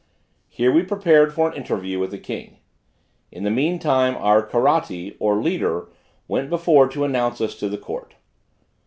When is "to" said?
6.89-7.03, 7.59-7.69